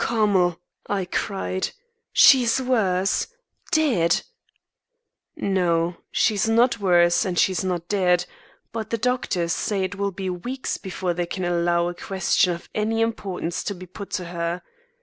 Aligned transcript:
"Carmel!" 0.01 0.59
I 0.89 1.05
cried. 1.05 1.69
"She 2.11 2.41
is 2.41 2.59
worse 2.59 3.27
dead!" 3.71 4.23
"No. 5.35 5.97
She's 6.09 6.49
not 6.49 6.79
worse 6.79 7.23
and 7.23 7.37
she's 7.37 7.63
not 7.63 7.87
dead. 7.87 8.25
But 8.71 8.89
the 8.89 8.97
doctors 8.97 9.53
say 9.53 9.83
it 9.83 9.93
will 9.93 10.09
be 10.09 10.27
weeks 10.27 10.79
before 10.79 11.13
they 11.13 11.27
can 11.27 11.45
allow 11.45 11.87
a 11.87 11.93
question 11.93 12.51
of 12.51 12.67
any 12.73 12.99
importance 13.01 13.63
to 13.65 13.75
be 13.75 13.85
put 13.85 14.09
to 14.13 14.25
her. 14.25 14.63